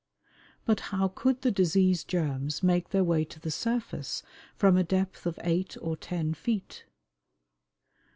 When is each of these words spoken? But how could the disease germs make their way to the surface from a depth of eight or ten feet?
But 0.65 0.79
how 0.89 1.09
could 1.09 1.43
the 1.43 1.51
disease 1.51 2.03
germs 2.03 2.63
make 2.63 2.89
their 2.89 3.03
way 3.03 3.23
to 3.25 3.39
the 3.39 3.51
surface 3.51 4.23
from 4.55 4.75
a 4.75 4.83
depth 4.83 5.27
of 5.27 5.37
eight 5.43 5.77
or 5.79 5.95
ten 5.95 6.33
feet? 6.33 6.85